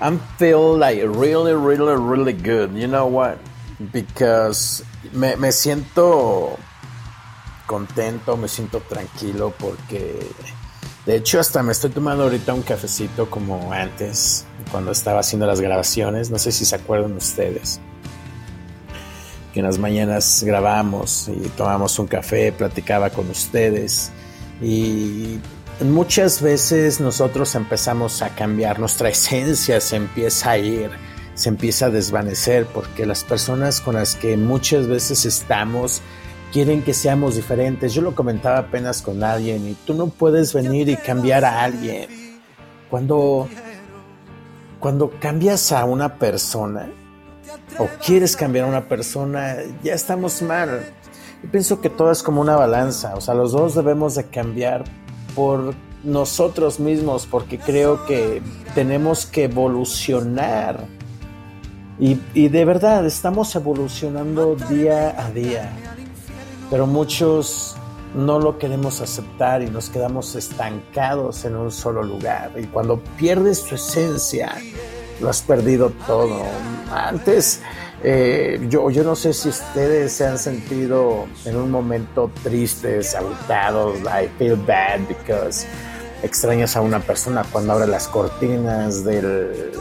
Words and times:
I'm 0.00 0.18
feel 0.38 0.78
like 0.78 1.02
really, 1.04 1.52
really, 1.52 1.94
really 1.94 2.32
good. 2.32 2.72
You 2.72 2.86
know 2.86 3.06
what? 3.06 3.38
Because 3.92 4.82
me, 5.12 5.36
me 5.36 5.52
siento 5.52 6.56
contento, 7.66 8.36
me 8.36 8.48
siento 8.48 8.80
tranquilo 8.80 9.52
porque 9.58 10.26
de 11.06 11.16
hecho 11.16 11.38
hasta 11.38 11.62
me 11.62 11.72
estoy 11.72 11.90
tomando 11.90 12.24
ahorita 12.24 12.52
un 12.54 12.62
cafecito 12.62 13.30
como 13.30 13.72
antes, 13.72 14.44
cuando 14.70 14.90
estaba 14.90 15.20
haciendo 15.20 15.46
las 15.46 15.60
grabaciones. 15.60 16.30
No 16.30 16.38
sé 16.38 16.50
si 16.50 16.64
se 16.64 16.76
acuerdan 16.76 17.12
ustedes. 17.12 17.78
Que 19.52 19.60
en 19.60 19.66
las 19.66 19.78
mañanas 19.78 20.42
grabamos 20.44 21.28
y 21.28 21.48
tomamos 21.50 21.98
un 21.98 22.06
café, 22.06 22.52
platicaba 22.52 23.10
con 23.10 23.28
ustedes 23.28 24.10
y 24.62 25.38
muchas 25.82 26.42
veces 26.42 27.00
nosotros 27.00 27.54
empezamos 27.54 28.22
a 28.22 28.34
cambiar, 28.34 28.78
nuestra 28.78 29.08
esencia 29.10 29.80
se 29.80 29.96
empieza 29.96 30.52
a 30.52 30.58
ir, 30.58 30.90
se 31.34 31.48
empieza 31.48 31.86
a 31.86 31.90
desvanecer 31.90 32.66
porque 32.66 33.06
las 33.06 33.24
personas 33.24 33.80
con 33.80 33.94
las 33.94 34.14
que 34.16 34.36
muchas 34.36 34.86
veces 34.86 35.24
estamos 35.24 36.02
quieren 36.52 36.82
que 36.82 36.94
seamos 36.94 37.36
diferentes. 37.36 37.94
Yo 37.94 38.02
lo 38.02 38.14
comentaba 38.14 38.58
apenas 38.58 39.02
con 39.02 39.22
alguien 39.22 39.68
y 39.68 39.74
tú 39.86 39.94
no 39.94 40.08
puedes 40.08 40.52
venir 40.52 40.88
y 40.88 40.96
cambiar 40.96 41.44
a 41.44 41.62
alguien. 41.62 42.08
Cuando 42.90 43.48
cuando 44.80 45.10
cambias 45.20 45.72
a 45.72 45.84
una 45.84 46.16
persona 46.16 46.88
o 47.78 47.86
quieres 48.04 48.34
cambiar 48.34 48.64
a 48.64 48.68
una 48.68 48.88
persona, 48.88 49.56
ya 49.82 49.94
estamos 49.94 50.40
mal. 50.42 50.82
Yo 51.42 51.50
pienso 51.50 51.80
que 51.80 51.90
todo 51.90 52.10
es 52.10 52.22
como 52.22 52.40
una 52.40 52.56
balanza, 52.56 53.14
o 53.14 53.20
sea, 53.20 53.34
los 53.34 53.52
dos 53.52 53.74
debemos 53.74 54.14
de 54.14 54.24
cambiar 54.24 54.84
por 55.34 55.74
nosotros 56.02 56.80
mismos, 56.80 57.26
porque 57.26 57.58
creo 57.58 58.04
que 58.06 58.42
tenemos 58.74 59.26
que 59.26 59.44
evolucionar. 59.44 60.86
Y, 61.98 62.48
de 62.48 62.64
verdad, 62.64 63.04
estamos 63.04 63.54
evolucionando 63.54 64.56
día 64.56 65.14
a 65.22 65.30
día, 65.30 65.70
pero 66.70 66.86
muchos 66.86 67.76
no 68.14 68.38
lo 68.38 68.58
queremos 68.58 69.02
aceptar 69.02 69.60
y 69.60 69.66
nos 69.66 69.90
quedamos 69.90 70.34
estancados 70.34 71.44
en 71.44 71.56
un 71.56 71.70
solo 71.70 72.02
lugar. 72.02 72.52
Y 72.56 72.64
cuando 72.64 73.00
pierdes 73.18 73.64
tu 73.64 73.74
esencia, 73.74 74.50
lo 75.20 75.28
has 75.28 75.42
perdido 75.42 75.92
todo. 76.06 76.42
Antes, 76.90 77.60
eh, 78.02 78.58
yo, 78.68 78.90
yo 78.90 79.04
no 79.04 79.14
sé 79.14 79.32
si 79.32 79.48
ustedes 79.48 80.12
se 80.12 80.26
han 80.26 80.38
sentido 80.38 81.26
en 81.44 81.56
un 81.56 81.70
momento 81.70 82.30
tristes, 82.42 83.14
agotados, 83.14 83.98
I 84.00 84.28
feel 84.38 84.56
bad 84.56 85.00
because 85.08 85.66
extrañas 86.22 86.76
a 86.76 86.80
una 86.80 87.00
persona 87.00 87.44
cuando 87.50 87.72
abre 87.72 87.86
las 87.86 88.08
cortinas 88.08 89.04
del, 89.04 89.72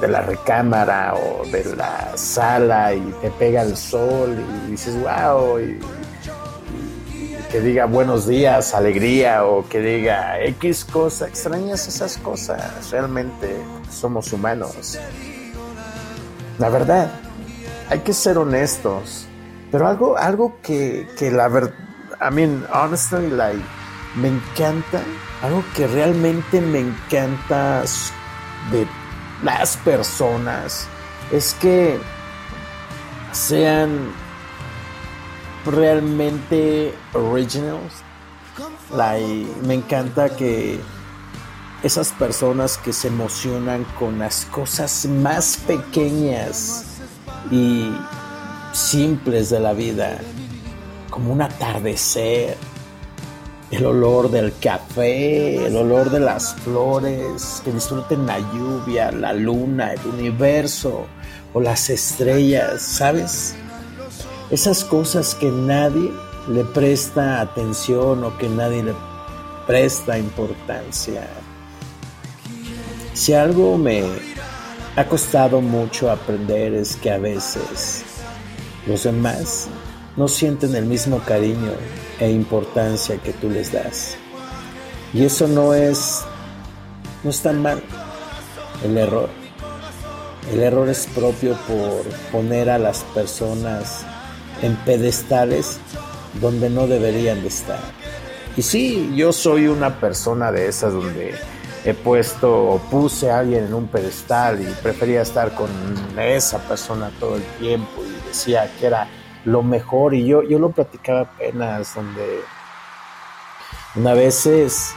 de 0.00 0.08
la 0.08 0.22
recámara 0.22 1.14
o 1.14 1.44
de 1.46 1.76
la 1.76 2.16
sala 2.16 2.94
y 2.94 3.00
te 3.20 3.30
pega 3.30 3.62
el 3.62 3.76
sol 3.76 4.36
y 4.66 4.70
dices, 4.72 4.94
wow, 5.00 5.58
y, 5.58 5.78
que 7.50 7.60
diga 7.60 7.84
buenos 7.84 8.26
días, 8.26 8.74
alegría 8.74 9.44
o 9.44 9.68
que 9.68 9.80
diga 9.80 10.40
X 10.40 10.86
cosa, 10.86 11.28
extrañas 11.28 11.86
esas 11.86 12.16
cosas, 12.16 12.90
realmente 12.90 13.54
somos 13.90 14.32
humanos. 14.32 14.98
La 16.58 16.68
verdad, 16.68 17.10
hay 17.88 18.00
que 18.00 18.12
ser 18.12 18.38
honestos, 18.38 19.26
pero 19.70 19.88
algo, 19.88 20.16
algo 20.16 20.58
que, 20.62 21.08
que 21.18 21.30
la 21.30 21.48
verdad, 21.48 21.74
I 22.20 22.32
mean, 22.32 22.64
honestly, 22.72 23.30
like, 23.30 23.62
me 24.16 24.28
encanta, 24.28 25.02
algo 25.42 25.64
que 25.74 25.86
realmente 25.86 26.60
me 26.60 26.80
encanta 26.80 27.82
de 28.70 28.86
las 29.42 29.76
personas, 29.78 30.86
es 31.32 31.54
que 31.54 31.98
sean 33.32 34.12
realmente 35.64 36.94
originals. 37.14 38.02
Like, 38.94 39.48
me 39.66 39.74
encanta 39.74 40.28
que 40.36 40.78
esas 41.82 42.12
personas 42.12 42.78
que 42.78 42.92
se 42.92 43.08
emocionan 43.08 43.84
con 43.98 44.18
las 44.18 44.44
cosas 44.46 45.06
más 45.06 45.56
pequeñas 45.66 46.84
y 47.50 47.90
simples 48.72 49.50
de 49.50 49.60
la 49.60 49.72
vida, 49.72 50.18
como 51.10 51.32
un 51.32 51.42
atardecer, 51.42 52.56
el 53.72 53.86
olor 53.86 54.30
del 54.30 54.52
café, 54.58 55.66
el 55.66 55.76
olor 55.76 56.10
de 56.10 56.20
las 56.20 56.54
flores, 56.56 57.62
que 57.64 57.72
disfruten 57.72 58.26
la 58.26 58.38
lluvia, 58.38 59.10
la 59.10 59.32
luna, 59.32 59.92
el 59.92 60.06
universo 60.06 61.06
o 61.52 61.60
las 61.60 61.90
estrellas, 61.90 62.82
¿sabes? 62.82 63.54
Esas 64.50 64.84
cosas 64.84 65.34
que 65.34 65.50
nadie 65.50 66.12
le 66.48 66.64
presta 66.64 67.40
atención 67.40 68.22
o 68.24 68.36
que 68.38 68.48
nadie 68.48 68.82
le 68.82 68.94
presta 69.66 70.18
importancia. 70.18 71.26
Si 73.14 73.34
algo 73.34 73.76
me 73.76 74.04
ha 74.96 75.04
costado 75.06 75.60
mucho 75.60 76.10
aprender 76.10 76.74
es 76.74 76.96
que 76.96 77.10
a 77.10 77.18
veces 77.18 78.04
los 78.86 79.04
demás 79.04 79.68
no 80.16 80.28
sienten 80.28 80.74
el 80.74 80.86
mismo 80.86 81.20
cariño 81.20 81.72
e 82.18 82.30
importancia 82.30 83.18
que 83.18 83.32
tú 83.32 83.50
les 83.50 83.72
das. 83.72 84.16
Y 85.12 85.24
eso 85.24 85.46
no 85.46 85.74
es 85.74 86.22
no 87.22 87.30
es 87.30 87.40
tan 87.40 87.60
mal. 87.60 87.82
El 88.84 88.96
error 88.96 89.28
el 90.50 90.62
error 90.62 90.88
es 90.88 91.06
propio 91.14 91.56
por 91.68 92.04
poner 92.32 92.68
a 92.68 92.78
las 92.78 93.04
personas 93.14 94.04
en 94.60 94.74
pedestales 94.76 95.78
donde 96.40 96.68
no 96.68 96.86
deberían 96.86 97.42
de 97.42 97.48
estar. 97.48 97.80
Y 98.56 98.62
sí, 98.62 99.12
yo 99.14 99.32
soy 99.32 99.68
una 99.68 100.00
persona 100.00 100.50
de 100.50 100.66
esas 100.66 100.92
donde 100.92 101.34
he 101.84 101.94
puesto 101.94 102.80
puse 102.90 103.30
a 103.30 103.40
alguien 103.40 103.64
en 103.64 103.74
un 103.74 103.88
pedestal 103.88 104.60
y 104.60 104.66
prefería 104.82 105.22
estar 105.22 105.54
con 105.54 105.70
esa 106.18 106.58
persona 106.58 107.10
todo 107.18 107.36
el 107.36 107.42
tiempo 107.58 108.02
y 108.04 108.28
decía 108.28 108.70
que 108.78 108.86
era 108.86 109.08
lo 109.44 109.62
mejor. 109.62 110.14
Y 110.14 110.26
yo, 110.26 110.42
yo 110.42 110.58
lo 110.58 110.70
platicaba 110.70 111.22
apenas 111.22 111.94
donde 111.94 112.40
a 114.08 114.14
veces 114.14 114.94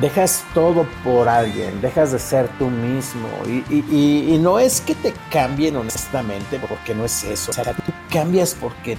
dejas 0.00 0.44
todo 0.52 0.86
por 1.02 1.28
alguien, 1.28 1.80
dejas 1.80 2.12
de 2.12 2.18
ser 2.18 2.48
tú 2.58 2.68
mismo. 2.68 3.28
Y, 3.46 4.34
y, 4.34 4.38
no 4.38 4.58
es 4.58 4.80
que 4.80 4.94
te 4.94 5.14
cambien 5.30 5.76
honestamente 5.76 6.60
porque 6.68 6.94
no 6.94 7.04
es 7.04 7.24
eso, 7.24 7.52
o 7.52 7.54
sea, 7.54 7.72
tú 7.72 7.92
cambias 8.10 8.56
porque 8.60 8.98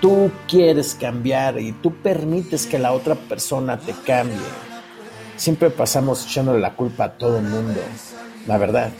tú 0.00 0.30
quieres 0.48 0.96
cambiar 0.98 1.60
y 1.60 1.72
tú 1.72 1.94
permites 1.94 2.66
que 2.66 2.78
la 2.78 2.92
otra 2.92 3.14
persona 3.14 3.78
te 3.78 3.92
cambie. 4.04 4.65
Siempre 5.36 5.70
pasamos 5.70 6.24
echándole 6.24 6.60
la 6.60 6.74
culpa 6.74 7.04
a 7.04 7.12
todo 7.12 7.38
el 7.38 7.44
mundo, 7.44 7.80
la 8.46 8.56
verdad. 8.56 8.90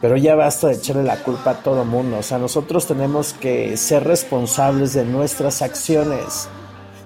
Pero 0.00 0.16
ya 0.16 0.36
basta 0.36 0.68
de 0.68 0.74
echarle 0.74 1.02
la 1.02 1.16
culpa 1.16 1.50
a 1.50 1.62
todo 1.62 1.82
el 1.82 1.88
mundo. 1.88 2.18
O 2.18 2.22
sea, 2.22 2.38
nosotros 2.38 2.86
tenemos 2.86 3.32
que 3.32 3.76
ser 3.76 4.04
responsables 4.04 4.92
de 4.92 5.04
nuestras 5.04 5.60
acciones. 5.60 6.48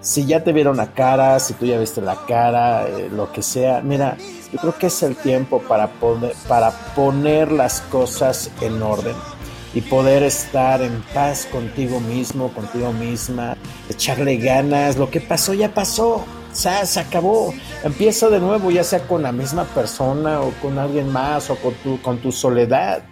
Si 0.02 0.26
ya 0.26 0.44
te 0.44 0.52
vieron 0.52 0.76
la 0.76 0.92
cara, 0.92 1.38
si 1.40 1.54
tú 1.54 1.64
ya 1.64 1.78
viste 1.78 2.02
la 2.02 2.26
cara, 2.26 2.86
eh, 2.86 3.08
lo 3.10 3.32
que 3.32 3.42
sea, 3.42 3.80
mira, 3.80 4.18
yo 4.52 4.58
creo 4.58 4.76
que 4.76 4.88
es 4.88 5.02
el 5.02 5.16
tiempo 5.16 5.62
para 5.62 5.86
poner, 5.86 6.34
para 6.48 6.72
poner 6.94 7.52
las 7.52 7.80
cosas 7.82 8.50
en 8.60 8.82
orden 8.82 9.14
y 9.72 9.80
poder 9.80 10.22
estar 10.24 10.82
en 10.82 11.02
paz 11.14 11.46
contigo 11.50 12.00
mismo, 12.00 12.52
contigo 12.52 12.92
misma, 12.92 13.56
echarle 13.88 14.36
ganas. 14.36 14.98
Lo 14.98 15.08
que 15.10 15.20
pasó 15.20 15.54
ya 15.54 15.72
pasó 15.72 16.26
se 16.52 17.00
acabó. 17.00 17.54
Empieza 17.82 18.28
de 18.28 18.40
nuevo, 18.40 18.70
ya 18.70 18.84
sea 18.84 19.06
con 19.06 19.22
la 19.22 19.32
misma 19.32 19.64
persona 19.64 20.40
o 20.40 20.52
con 20.60 20.78
alguien 20.78 21.10
más 21.10 21.50
o 21.50 21.56
con 21.56 21.74
tu, 21.74 22.00
con 22.00 22.18
tu 22.18 22.32
soledad. 22.32 23.02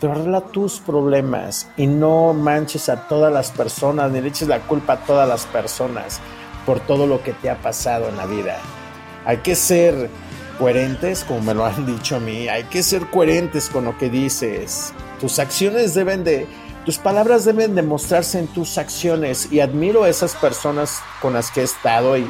Pero 0.00 0.14
arregla 0.14 0.40
tus 0.40 0.80
problemas 0.80 1.68
y 1.76 1.86
no 1.86 2.32
manches 2.32 2.88
a 2.88 3.06
todas 3.06 3.32
las 3.32 3.50
personas, 3.50 4.10
ni 4.10 4.20
le 4.20 4.28
eches 4.28 4.48
la 4.48 4.60
culpa 4.60 4.94
a 4.94 5.04
todas 5.04 5.28
las 5.28 5.46
personas 5.46 6.20
por 6.64 6.80
todo 6.80 7.06
lo 7.06 7.22
que 7.22 7.32
te 7.32 7.50
ha 7.50 7.60
pasado 7.60 8.08
en 8.08 8.16
la 8.16 8.26
vida. 8.26 8.58
Hay 9.24 9.38
que 9.38 9.54
ser 9.54 10.08
coherentes, 10.58 11.24
como 11.24 11.40
me 11.40 11.54
lo 11.54 11.66
han 11.66 11.86
dicho 11.96 12.16
a 12.16 12.20
mí, 12.20 12.48
hay 12.48 12.64
que 12.64 12.82
ser 12.82 13.06
coherentes 13.06 13.68
con 13.68 13.84
lo 13.84 13.98
que 13.98 14.08
dices. 14.08 14.92
Tus 15.20 15.38
acciones 15.38 15.94
deben 15.94 16.24
de, 16.24 16.46
tus 16.84 16.98
palabras 16.98 17.44
deben 17.44 17.74
demostrarse 17.74 18.38
en 18.38 18.48
tus 18.48 18.78
acciones 18.78 19.52
y 19.52 19.60
admiro 19.60 20.04
a 20.04 20.08
esas 20.08 20.34
personas 20.34 21.00
con 21.20 21.34
las 21.34 21.50
que 21.50 21.60
he 21.60 21.64
estado 21.64 22.16
y, 22.16 22.26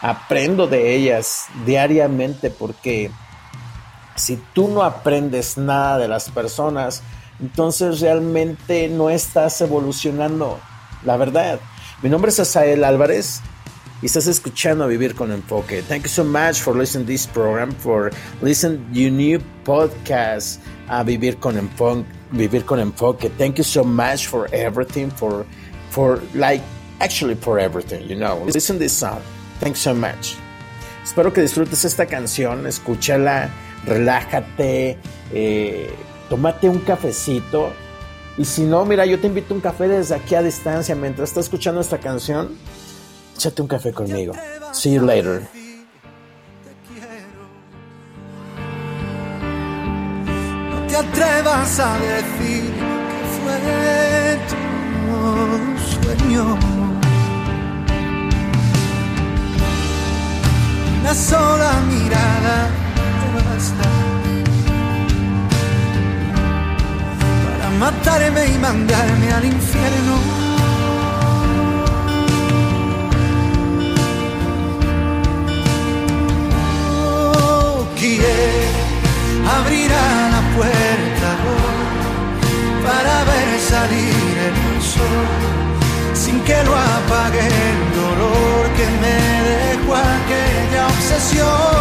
aprendo 0.00 0.66
de 0.66 0.96
ellas 0.96 1.46
diariamente 1.64 2.50
porque 2.50 3.12
si 4.16 4.36
tú 4.52 4.66
no 4.66 4.82
aprendes 4.82 5.56
nada 5.56 5.96
de 5.98 6.08
las 6.08 6.28
personas, 6.28 7.04
entonces 7.40 8.00
realmente 8.00 8.88
no 8.88 9.10
estás 9.10 9.60
evolucionando. 9.60 10.58
La 11.04 11.16
verdad. 11.16 11.60
Mi 12.02 12.10
nombre 12.10 12.30
es 12.30 12.40
Asael 12.40 12.82
Álvarez 12.82 13.40
y 14.02 14.06
estás 14.06 14.26
escuchando 14.26 14.88
Vivir 14.88 15.14
con 15.14 15.30
Enfoque. 15.30 15.82
Thank 15.82 16.02
you 16.02 16.08
so 16.08 16.24
much 16.24 16.60
for 16.60 16.76
listening 16.76 17.06
to 17.06 17.12
this 17.12 17.26
program, 17.28 17.70
for 17.72 18.10
listening 18.42 18.84
to 18.92 18.98
your 18.98 19.12
new 19.12 19.40
podcast, 19.64 20.58
a 20.88 21.02
Vivir 21.02 21.38
con 21.38 21.56
Enfoque. 21.56 22.04
Vivir 22.32 22.64
con 22.64 22.80
Enfoque. 22.80 23.30
Thank 23.36 23.56
you 23.56 23.64
so 23.64 23.84
much 23.84 24.26
for 24.26 24.48
everything, 24.52 25.10
for, 25.10 25.44
for 25.90 26.20
like, 26.34 26.62
actually 27.00 27.34
for 27.34 27.58
everything, 27.58 28.08
you 28.08 28.16
know. 28.16 28.42
Listen 28.46 28.76
to 28.76 28.80
this 28.80 28.92
song. 28.96 29.20
Thanks 29.60 29.80
so 29.80 29.94
much. 29.94 30.36
Espero 31.04 31.32
que 31.32 31.42
disfrutes 31.42 31.84
esta 31.84 32.06
canción, 32.06 32.66
escúchala, 32.66 33.50
relájate, 33.84 34.98
eh, 35.32 35.90
tómate 36.28 36.68
un 36.68 36.78
cafecito. 36.80 37.72
Y 38.38 38.44
si 38.44 38.62
no, 38.62 38.84
mira, 38.84 39.04
yo 39.04 39.18
te 39.18 39.26
invito 39.26 39.52
a 39.52 39.56
un 39.56 39.60
café 39.60 39.88
desde 39.88 40.14
aquí 40.14 40.34
a 40.34 40.42
distancia 40.42 40.94
mientras 40.94 41.30
estás 41.30 41.44
escuchando 41.44 41.80
esta 41.80 41.98
canción. 41.98 42.56
Échate 43.36 43.62
un 43.62 43.68
café 43.68 43.92
conmigo. 43.92 44.32
See 44.72 44.94
you 44.94 45.04
later. 45.04 45.61
Atrevas 51.02 51.80
a 51.80 51.92
decir 51.98 52.70
que 53.10 53.20
fue 53.34 53.56
tu 54.50 54.62
sueño. 55.90 56.44
Una 61.00 61.14
sola 61.14 61.72
mirada 61.92 62.56
te 63.20 63.28
basta 63.48 63.88
para 67.44 67.70
matarme 67.78 68.46
y 68.46 68.58
mandarme 68.58 69.32
al 69.32 69.44
infierno. 69.44 70.41
Salir 83.82 84.38
el 84.48 84.82
sol 84.82 85.28
sin 86.14 86.40
que 86.46 86.58
lo 86.64 86.74
apague 86.76 87.46
el 87.70 87.80
dolor 88.00 88.62
que 88.76 88.86
me 89.02 89.16
dejó 89.50 89.94
aquella 89.96 90.86
obsesión 90.94 91.71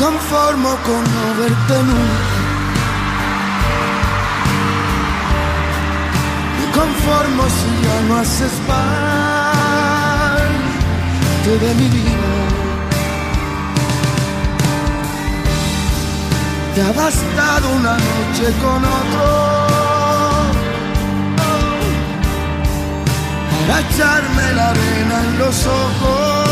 conformo 0.00 0.70
con 0.86 1.02
no 1.14 1.24
verte 1.40 1.82
nunca 1.84 2.50
conformo 6.72 7.42
si 7.48 7.70
ya 7.84 7.96
no 8.08 8.16
haces 8.18 8.52
parte 8.66 9.90
de 11.64 11.74
mi 11.74 11.88
vida. 11.88 12.32
Te 16.74 16.80
ha 16.82 16.92
bastado 16.92 17.68
una 17.70 17.94
noche 17.94 18.46
con 18.62 18.84
otro 18.84 19.26
para 23.50 23.80
echarme 23.80 24.52
la 24.54 24.70
arena 24.70 25.16
en 25.24 25.38
los 25.38 25.66
ojos. 25.66 26.49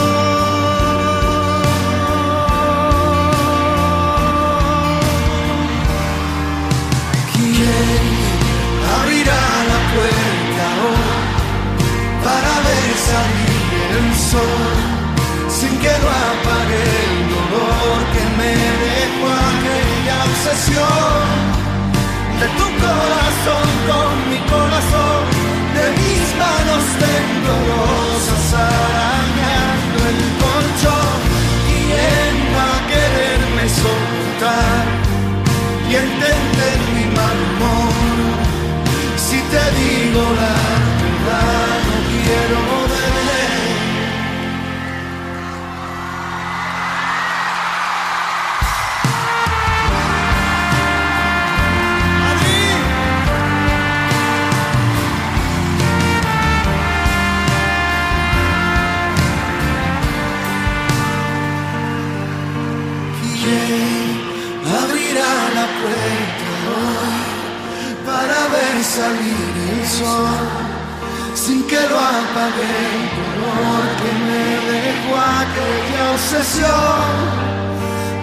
Obsesión 20.68 21.17
salir 68.98 69.54
el 69.70 69.86
sol 69.98 70.38
sin 71.42 71.58
que 71.70 71.80
lo 71.90 71.98
apague 72.20 72.68
el 72.90 73.02
dolor 73.18 73.84
que 74.00 74.10
me 74.26 74.46
dejó 74.72 75.10
aquella 75.42 76.02
obsesión 76.14 77.12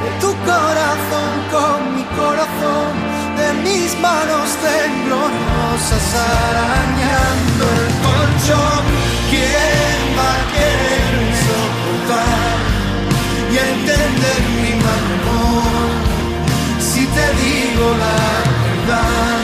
de 0.02 0.10
tu 0.24 0.32
corazón 0.52 1.34
con 1.56 1.78
mi 1.96 2.06
corazón 2.20 2.92
de 3.40 3.48
mis 3.66 3.90
manos 4.08 4.48
temblorosas 4.68 6.08
arañando 6.34 7.64
el 7.82 7.92
colchón 8.06 8.84
quién 9.32 10.00
va 10.18 10.30
a 10.40 10.46
querer 10.56 11.14
soportar 11.46 12.56
y 13.54 13.56
entender 13.72 14.42
mi 14.62 14.74
mal 14.86 15.06
humor 15.16 15.90
si 16.90 17.02
te 17.16 17.26
digo 17.44 17.86
la 18.04 18.18
verdad 18.66 19.35